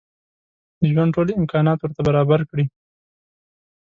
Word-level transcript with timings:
د 0.79 0.81
ژوند 0.93 1.09
ټول 1.15 1.27
امکانات 1.41 1.77
ورته 1.79 2.01
برابر 2.07 2.39
کړي. 2.49 2.65